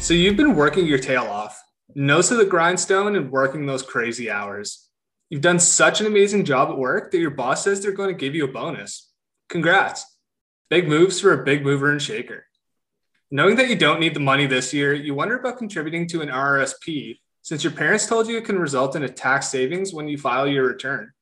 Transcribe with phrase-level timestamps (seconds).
[0.00, 1.62] So you've been working your tail off,
[1.94, 4.88] nose to the grindstone and working those crazy hours.
[5.28, 8.18] You've done such an amazing job at work that your boss says they're going to
[8.18, 9.12] give you a bonus.
[9.50, 10.04] Congrats.
[10.70, 12.46] Big moves for a big mover and shaker.
[13.30, 16.28] Knowing that you don't need the money this year, you wonder about contributing to an
[16.28, 20.16] RRSP since your parents told you it can result in a tax savings when you
[20.16, 21.12] file your return.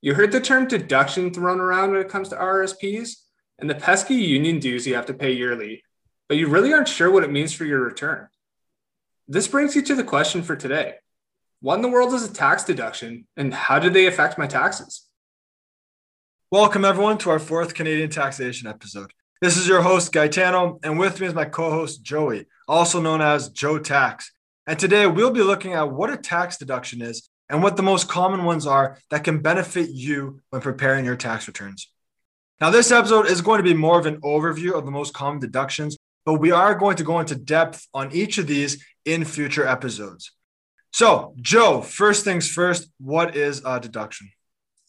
[0.00, 3.14] You heard the term deduction thrown around when it comes to RRSPs
[3.60, 5.84] and the pesky union dues you have to pay yearly,
[6.32, 8.26] but you really aren't sure what it means for your return.
[9.28, 10.94] This brings you to the question for today
[11.60, 15.06] What in the world is a tax deduction, and how do they affect my taxes?
[16.50, 19.12] Welcome, everyone, to our fourth Canadian taxation episode.
[19.42, 23.20] This is your host, Gaetano, and with me is my co host, Joey, also known
[23.20, 24.32] as Joe Tax.
[24.66, 28.08] And today we'll be looking at what a tax deduction is and what the most
[28.08, 31.92] common ones are that can benefit you when preparing your tax returns.
[32.62, 35.40] Now, this episode is going to be more of an overview of the most common
[35.40, 39.66] deductions, but we are going to go into depth on each of these in future
[39.66, 40.32] episodes.
[40.92, 44.30] So, Joe, first things first, what is a deduction?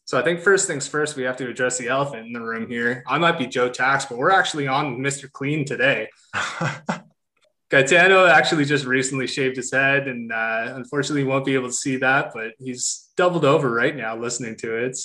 [0.06, 2.68] So I think first things first, we have to address the elephant in the room
[2.68, 3.04] here.
[3.08, 5.32] I might be Joe Tax, but we're actually on Mr.
[5.32, 6.10] Clean today.
[7.70, 11.96] Gaetano actually just recently shaved his head, and uh, unfortunately, won't be able to see
[11.98, 12.32] that.
[12.34, 15.00] But he's doubled over right now listening to it.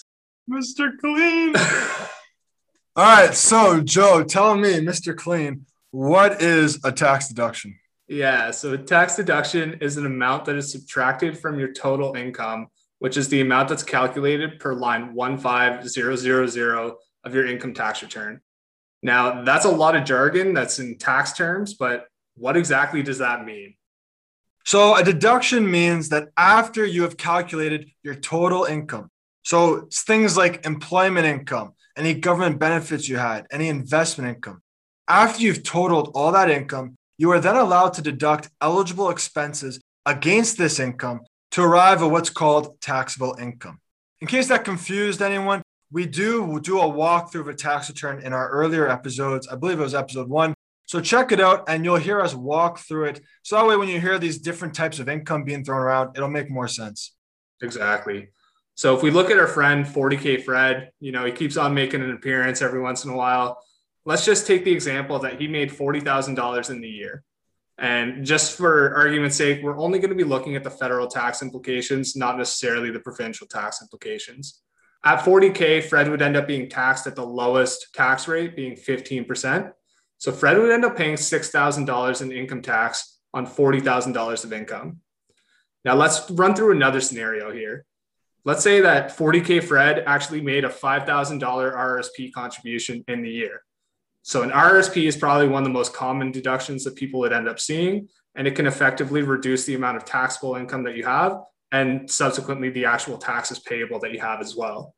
[0.50, 0.90] Mr.
[1.00, 1.54] Clean.
[2.96, 5.16] All right, so Joe, tell me, Mr.
[5.16, 7.78] Clean, what is a tax deduction?
[8.08, 12.68] Yeah, so a tax deduction is an amount that is subtracted from your total income,
[12.98, 16.92] which is the amount that's calculated per line 15000
[17.24, 18.40] of your income tax return.
[19.02, 23.44] Now, that's a lot of jargon that's in tax terms, but what exactly does that
[23.44, 23.74] mean?
[24.64, 29.10] So, a deduction means that after you have calculated your total income,
[29.42, 34.62] so things like employment income, any government benefits you had, any investment income,
[35.08, 40.58] after you've totaled all that income, you are then allowed to deduct eligible expenses against
[40.58, 41.20] this income
[41.52, 43.78] to arrive at what's called taxable income.
[44.20, 48.32] In case that confused anyone, we do do a walkthrough of a tax return in
[48.32, 49.48] our earlier episodes.
[49.48, 50.54] I believe it was episode one.
[50.86, 53.20] So check it out and you'll hear us walk through it.
[53.42, 56.28] So that way, when you hear these different types of income being thrown around, it'll
[56.28, 57.14] make more sense.
[57.62, 58.28] Exactly.
[58.74, 62.02] So if we look at our friend 40K Fred, you know, he keeps on making
[62.02, 63.58] an appearance every once in a while.
[64.08, 67.22] Let's just take the example that he made $40,000 in the year.
[67.76, 71.42] And just for argument's sake, we're only going to be looking at the federal tax
[71.42, 74.62] implications, not necessarily the provincial tax implications.
[75.04, 79.72] At 40K, Fred would end up being taxed at the lowest tax rate, being 15%.
[80.16, 85.00] So Fred would end up paying $6,000 in income tax on $40,000 of income.
[85.84, 87.84] Now let's run through another scenario here.
[88.46, 91.06] Let's say that 40K Fred actually made a $5,000
[91.42, 93.64] RSP contribution in the year.
[94.22, 97.48] So an RSP is probably one of the most common deductions that people would end
[97.48, 101.38] up seeing, and it can effectively reduce the amount of taxable income that you have
[101.72, 104.94] and subsequently the actual taxes payable that you have as well.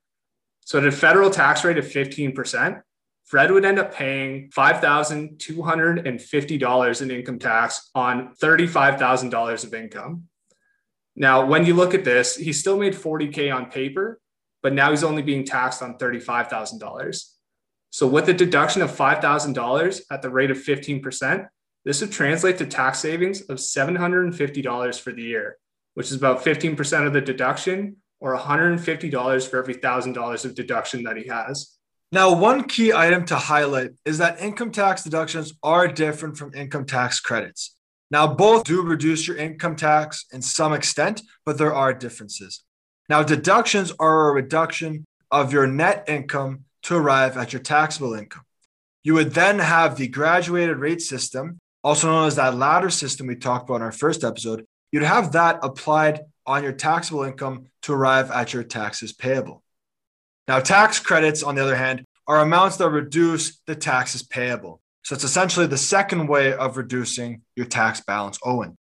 [0.61, 2.83] So at a federal tax rate of 15%,
[3.25, 10.25] Fred would end up paying $5,250 in income tax on $35,000 of income.
[11.15, 14.21] Now, when you look at this, he still made 40K on paper,
[14.63, 17.25] but now he's only being taxed on $35,000.
[17.91, 21.49] So, with a deduction of $5,000 at the rate of 15%,
[21.84, 25.56] this would translate to tax savings of $750 for the year,
[25.95, 31.17] which is about 15% of the deduction or $150 for every $1,000 of deduction that
[31.17, 31.77] he has.
[32.12, 36.84] Now, one key item to highlight is that income tax deductions are different from income
[36.84, 37.77] tax credits.
[38.11, 42.65] Now, both do reduce your income tax in some extent, but there are differences.
[43.09, 48.45] Now, deductions are a reduction of your net income to arrive at your taxable income.
[49.03, 53.37] You would then have the graduated rate system, also known as that ladder system we
[53.37, 54.67] talked about in our first episode.
[54.93, 59.63] You'd have that applied on your taxable income to arrive at your taxes payable.
[60.49, 64.81] Now, tax credits, on the other hand, are amounts that reduce the taxes payable.
[65.03, 68.77] So it's essentially the second way of reducing your tax balance owing.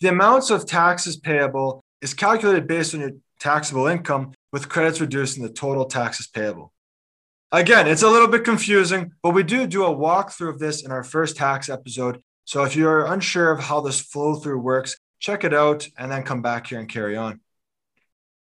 [0.00, 5.42] The amounts of taxes payable is calculated based on your taxable income, with credits reducing
[5.42, 6.72] the total taxes payable.
[7.52, 10.92] Again, it's a little bit confusing, but we do do a walkthrough of this in
[10.92, 12.22] our first tax episode.
[12.44, 16.22] So if you're unsure of how this flow through works, check it out and then
[16.22, 17.40] come back here and carry on.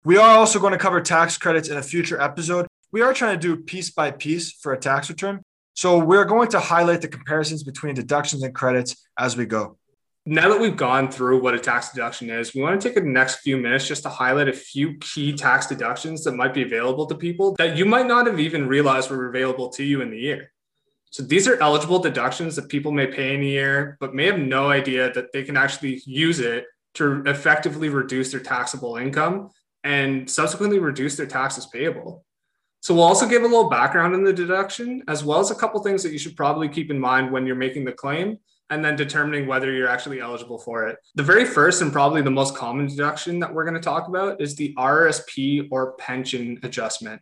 [0.03, 2.67] We are also going to cover tax credits in a future episode.
[2.91, 5.41] We are trying to do piece by piece for a tax return.
[5.73, 9.77] So we're going to highlight the comparisons between deductions and credits as we go.
[10.25, 13.01] Now that we've gone through what a tax deduction is, we want to take the
[13.01, 17.07] next few minutes just to highlight a few key tax deductions that might be available
[17.07, 20.19] to people that you might not have even realized were available to you in the
[20.19, 20.51] year.
[21.09, 24.37] So these are eligible deductions that people may pay in a year, but may have
[24.37, 29.49] no idea that they can actually use it to effectively reduce their taxable income
[29.83, 32.23] and subsequently reduce their taxes payable.
[32.81, 35.81] So we'll also give a little background in the deduction, as well as a couple
[35.81, 38.37] things that you should probably keep in mind when you're making the claim
[38.71, 40.97] and then determining whether you're actually eligible for it.
[41.15, 44.41] The very first and probably the most common deduction that we're going to talk about
[44.41, 47.21] is the RRSP or pension adjustment.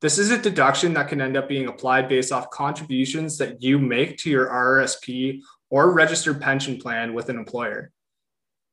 [0.00, 3.78] This is a deduction that can end up being applied based off contributions that you
[3.78, 7.92] make to your RRSP or registered pension plan with an employer.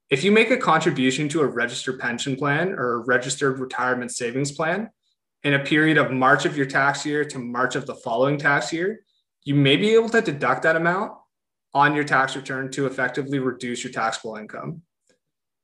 [0.09, 4.89] If you make a contribution to a registered pension plan or registered retirement savings plan
[5.43, 8.71] in a period of March of your tax year to March of the following tax
[8.71, 9.01] year,
[9.43, 11.13] you may be able to deduct that amount
[11.73, 14.81] on your tax return to effectively reduce your taxable income.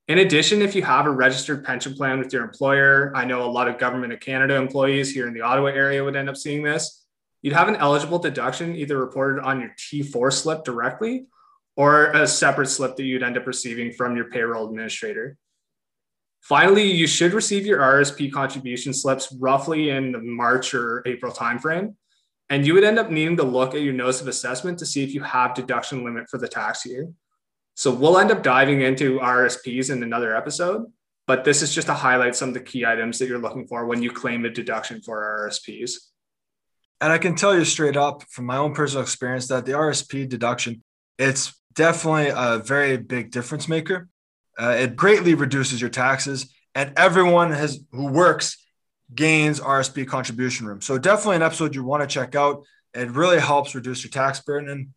[0.08, 3.52] In addition, if you have a registered pension plan with your employer, I know a
[3.52, 6.64] lot of Government of Canada employees here in the Ottawa area would end up seeing
[6.64, 7.06] this.
[7.44, 11.28] You'd have an eligible deduction either reported on your T4 slip directly
[11.78, 15.38] or a separate slip that you'd end up receiving from your payroll administrator.
[16.42, 21.96] Finally, you should receive your RSP contribution slips roughly in the March or April timeframe.
[22.50, 25.04] And you would end up needing to look at your notice of assessment to see
[25.04, 27.12] if you have deduction limit for the tax year.
[27.76, 30.88] So we'll end up diving into RSPs in another episode,
[31.28, 33.86] but this is just to highlight some of the key items that you're looking for
[33.86, 35.94] when you claim a deduction for RSPs.
[37.00, 40.28] And I can tell you straight up from my own personal experience that the RSP
[40.28, 40.84] deduction,
[41.18, 44.10] it's definitely a very big difference maker.
[44.60, 48.58] Uh, it greatly reduces your taxes, and everyone has who works
[49.14, 50.82] gains RSP contribution room.
[50.82, 52.64] So definitely an episode you want to check out.
[52.94, 54.88] It really helps reduce your tax burden and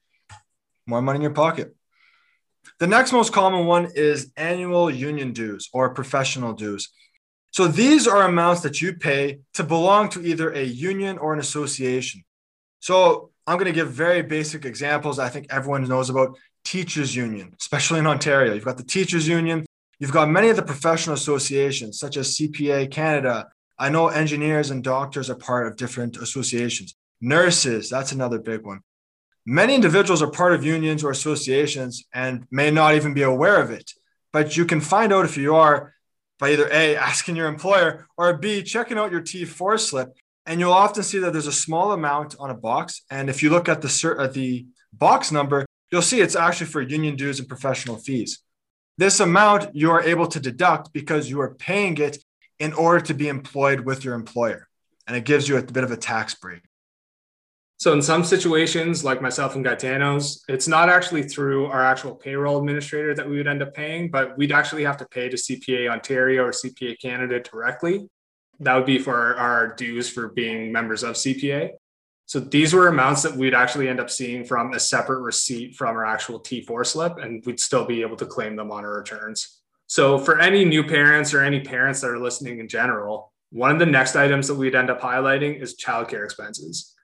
[0.87, 1.75] more money in your pocket.
[2.79, 6.89] The next most common one is annual union dues or professional dues.
[7.51, 11.39] So these are amounts that you pay to belong to either a union or an
[11.39, 12.23] association.
[12.81, 17.55] So I'm going to give very basic examples I think everyone knows about teachers union,
[17.61, 18.55] especially in Ontario.
[18.55, 19.67] You've got the teachers union,
[19.99, 23.49] you've got many of the professional associations such as CPA Canada,
[23.79, 26.95] I know engineers and doctors are part of different associations.
[27.21, 28.81] Nurses, that's another big one.
[29.45, 33.71] Many individuals are part of unions or associations and may not even be aware of
[33.71, 33.91] it.
[34.33, 35.93] But you can find out if you are
[36.39, 40.17] by either A, asking your employer, or B, checking out your T4 slip.
[40.45, 43.03] And you'll often see that there's a small amount on a box.
[43.11, 46.81] And if you look at the, at the box number, you'll see it's actually for
[46.81, 48.43] union dues and professional fees.
[48.99, 52.19] This amount you are able to deduct because you are paying it
[52.63, 54.69] in order to be employed with your employer.
[55.09, 56.63] And it gives you a bit of a tax break.
[57.79, 62.61] So in some situations, like myself and Gaetano's, it's not actually through our actual payroll
[62.61, 65.91] administrator that we would end up paying, but we'd actually have to pay to CPA
[65.91, 68.09] Ontario or CPA Canada directly.
[68.61, 71.71] That would be for our dues for being members of CPA.
[72.27, 75.97] So these were amounts that we'd actually end up seeing from a separate receipt from
[75.97, 79.62] our actual T4 slip, and we'd still be able to claim them on our returns.
[79.93, 83.79] So, for any new parents or any parents that are listening in general, one of
[83.79, 86.95] the next items that we'd end up highlighting is childcare expenses.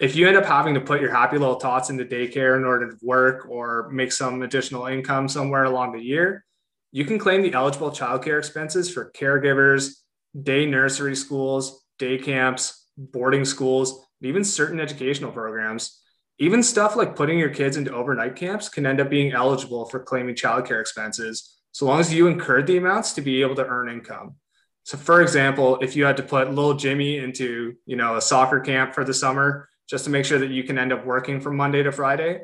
[0.00, 2.90] If you end up having to put your happy little tots into daycare in order
[2.90, 6.46] to work or make some additional income somewhere along the year,
[6.90, 9.96] you can claim the eligible childcare expenses for caregivers,
[10.42, 16.00] day nursery schools, day camps, boarding schools, and even certain educational programs.
[16.38, 20.00] Even stuff like putting your kids into overnight camps can end up being eligible for
[20.00, 23.88] claiming childcare expenses so long as you incurred the amounts to be able to earn
[23.88, 24.34] income.
[24.82, 28.58] So for example, if you had to put little Jimmy into, you know, a soccer
[28.58, 31.56] camp for the summer just to make sure that you can end up working from
[31.56, 32.40] Monday to Friday,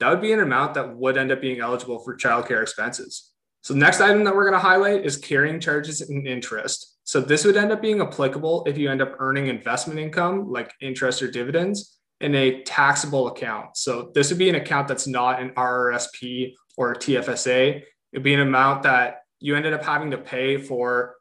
[0.00, 3.30] that would be an amount that would end up being eligible for childcare expenses.
[3.60, 6.98] So the next item that we're going to highlight is carrying charges and interest.
[7.04, 10.72] So this would end up being applicable if you end up earning investment income like
[10.80, 13.76] interest or dividends in a taxable account.
[13.76, 18.40] So this would be an account that's not an RRSP or TFSA it'd be an
[18.40, 21.16] amount that you ended up having to pay for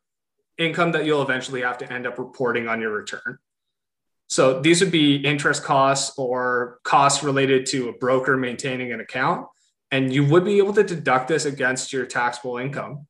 [0.57, 3.39] income that you'll eventually have to end up reporting on your return.
[4.27, 9.47] So these would be interest costs or costs related to a broker maintaining an account.
[9.91, 13.07] And you would be able to deduct this against your taxable income.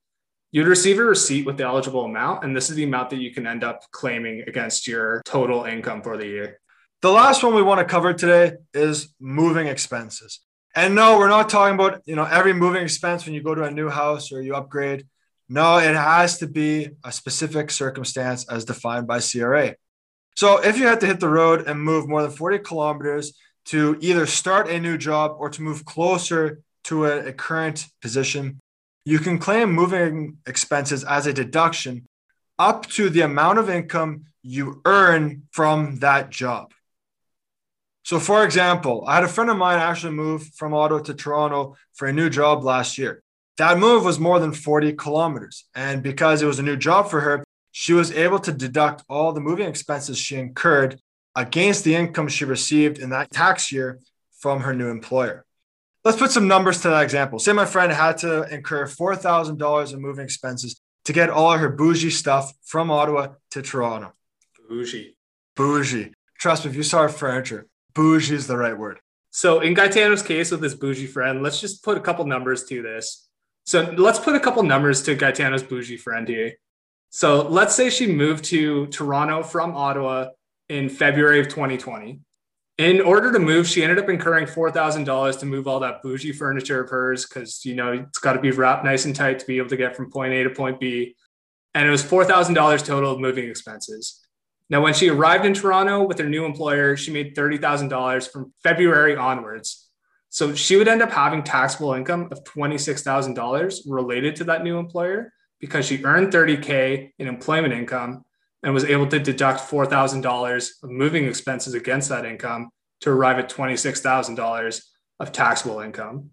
[0.51, 3.31] You'd receive a receipt with the eligible amount, and this is the amount that you
[3.31, 6.59] can end up claiming against your total income for the year.
[7.01, 10.41] The last one we want to cover today is moving expenses.
[10.73, 13.63] And no, we're not talking about, you know, every moving expense when you go to
[13.63, 15.05] a new house or you upgrade.
[15.49, 19.75] No, it has to be a specific circumstance as defined by CRA.
[20.37, 23.33] So if you had to hit the road and move more than 40 kilometers
[23.65, 28.59] to either start a new job or to move closer to a, a current position,
[29.03, 32.07] you can claim moving expenses as a deduction
[32.57, 36.73] up to the amount of income you earn from that job.
[38.11, 41.77] So, for example, I had a friend of mine actually move from Ottawa to Toronto
[41.93, 43.23] for a new job last year.
[43.57, 45.63] That move was more than 40 kilometers.
[45.75, 47.41] And because it was a new job for her,
[47.71, 50.99] she was able to deduct all the moving expenses she incurred
[51.37, 54.01] against the income she received in that tax year
[54.41, 55.45] from her new employer.
[56.03, 57.39] Let's put some numbers to that example.
[57.39, 61.69] Say my friend had to incur $4,000 in moving expenses to get all of her
[61.69, 64.11] bougie stuff from Ottawa to Toronto.
[64.67, 65.15] Bougie.
[65.55, 66.11] Bougie.
[66.37, 68.99] Trust me, if you saw her furniture, bougie is the right word.
[69.31, 72.81] So in Gaetano's case with his bougie friend, let's just put a couple numbers to
[72.81, 73.29] this.
[73.65, 76.53] So let's put a couple numbers to Gaetano's bougie friend here.
[77.09, 80.29] So let's say she moved to Toronto from Ottawa
[80.69, 82.19] in February of 2020.
[82.77, 86.81] In order to move, she ended up incurring $4,000 to move all that bougie furniture
[86.81, 89.57] of hers because, you know, it's got to be wrapped nice and tight to be
[89.57, 91.15] able to get from point A to point B.
[91.75, 94.25] And it was $4,000 total of moving expenses.
[94.71, 99.17] Now, when she arrived in Toronto with her new employer, she made $30,000 from February
[99.17, 99.89] onwards.
[100.29, 105.33] So she would end up having taxable income of $26,000 related to that new employer
[105.59, 108.23] because she earned 30K in employment income
[108.63, 112.69] and was able to deduct $4,000 of moving expenses against that income
[113.01, 114.83] to arrive at $26,000
[115.19, 116.29] of taxable income.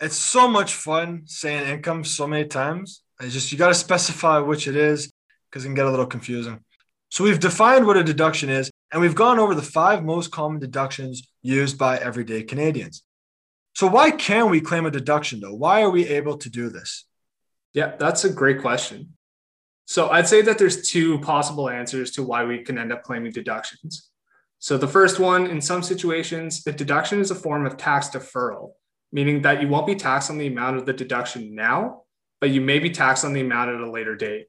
[0.00, 3.02] It's so much fun saying income so many times.
[3.20, 5.09] Just you got to specify which it is
[5.50, 6.60] because it can get a little confusing.
[7.08, 10.60] So we've defined what a deduction is, and we've gone over the five most common
[10.60, 13.02] deductions used by everyday Canadians.
[13.74, 15.54] So why can we claim a deduction though?
[15.54, 17.04] Why are we able to do this?
[17.72, 19.14] Yeah, that's a great question.
[19.86, 23.32] So I'd say that there's two possible answers to why we can end up claiming
[23.32, 24.08] deductions.
[24.60, 28.72] So the first one, in some situations, the deduction is a form of tax deferral,
[29.10, 32.02] meaning that you won't be taxed on the amount of the deduction now,
[32.40, 34.46] but you may be taxed on the amount at a later date.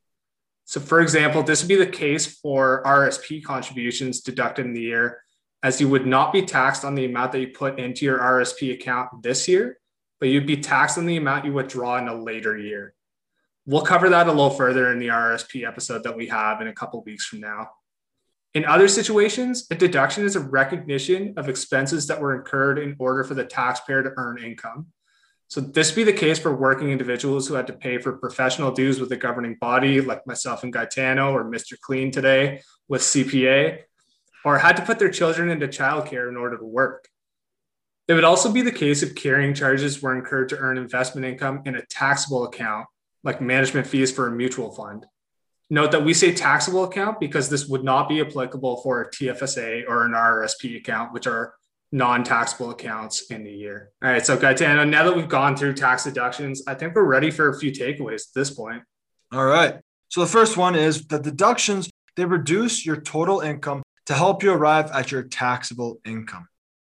[0.71, 5.21] So for example, this would be the case for RSP contributions deducted in the year,
[5.61, 8.73] as you would not be taxed on the amount that you put into your RSP
[8.73, 9.79] account this year,
[10.21, 12.93] but you'd be taxed on the amount you withdraw in a later year.
[13.65, 16.73] We'll cover that a little further in the RSP episode that we have in a
[16.73, 17.71] couple weeks from now.
[18.53, 23.25] In other situations, a deduction is a recognition of expenses that were incurred in order
[23.25, 24.87] for the taxpayer to earn income.
[25.51, 29.01] So this be the case for working individuals who had to pay for professional dues
[29.01, 31.77] with a governing body, like myself and Gaetano or Mr.
[31.77, 33.79] Clean today with CPA,
[34.45, 37.09] or had to put their children into childcare in order to work.
[38.07, 41.63] It would also be the case if carrying charges were incurred to earn investment income
[41.65, 42.87] in a taxable account
[43.25, 45.05] like management fees for a mutual fund.
[45.69, 49.83] Note that we say taxable account because this would not be applicable for a TFSA
[49.85, 51.55] or an RRSP account, which are
[51.91, 53.91] non-taxable accounts in the year.
[54.03, 57.31] All right, so Gaetano, now that we've gone through tax deductions, I think we're ready
[57.31, 58.83] for a few takeaways at this point.
[59.31, 59.79] All right.
[60.09, 64.51] So the first one is the deductions, they reduce your total income to help you
[64.51, 66.47] arrive at your taxable income.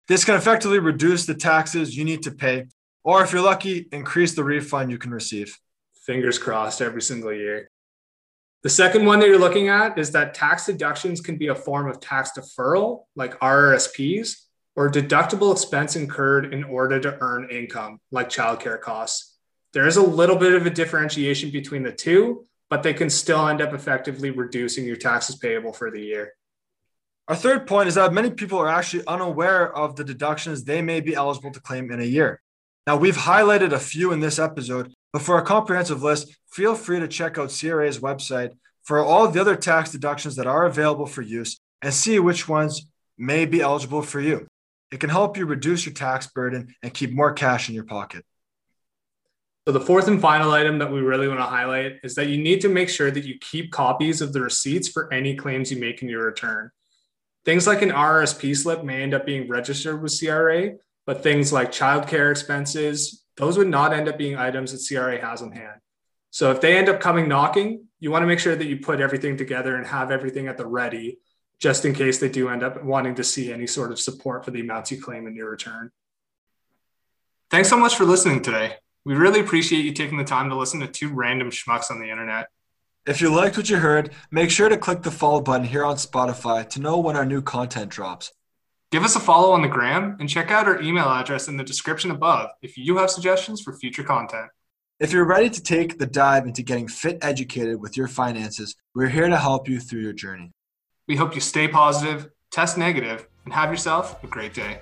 [0.07, 2.65] This can effectively reduce the taxes you need to pay,
[3.03, 5.57] or if you're lucky, increase the refund you can receive
[6.05, 7.69] fingers crossed every single year.
[8.63, 11.89] The second one that you're looking at is that tax deductions can be a form
[11.89, 14.35] of tax deferral, like RRSPs,
[14.81, 19.37] or deductible expense incurred in order to earn income, like childcare costs.
[19.73, 23.47] There is a little bit of a differentiation between the two, but they can still
[23.47, 26.33] end up effectively reducing your taxes payable for the year.
[27.27, 30.99] Our third point is that many people are actually unaware of the deductions they may
[30.99, 32.41] be eligible to claim in a year.
[32.87, 36.99] Now, we've highlighted a few in this episode, but for a comprehensive list, feel free
[36.99, 38.49] to check out CRA's website
[38.81, 42.87] for all the other tax deductions that are available for use and see which ones
[43.15, 44.47] may be eligible for you.
[44.91, 48.25] It can help you reduce your tax burden and keep more cash in your pocket.
[49.65, 52.41] So, the fourth and final item that we really want to highlight is that you
[52.41, 55.79] need to make sure that you keep copies of the receipts for any claims you
[55.79, 56.71] make in your return.
[57.45, 60.73] Things like an RSP slip may end up being registered with CRA,
[61.05, 65.41] but things like childcare expenses, those would not end up being items that CRA has
[65.41, 65.79] on hand.
[66.31, 68.99] So if they end up coming knocking, you want to make sure that you put
[68.99, 71.19] everything together and have everything at the ready,
[71.61, 74.51] just in case they do end up wanting to see any sort of support for
[74.51, 75.91] the amounts you claim in your return.
[77.51, 78.73] Thanks so much for listening today.
[79.05, 82.09] We really appreciate you taking the time to listen to two random schmucks on the
[82.09, 82.47] internet.
[83.05, 85.95] If you liked what you heard, make sure to click the follow button here on
[85.97, 88.31] Spotify to know when our new content drops.
[88.91, 91.63] Give us a follow on the gram and check out our email address in the
[91.63, 94.49] description above if you have suggestions for future content.
[94.99, 99.09] If you're ready to take the dive into getting fit educated with your finances, we're
[99.09, 100.51] here to help you through your journey.
[101.11, 104.79] We hope you stay positive, test negative, and have yourself a great day.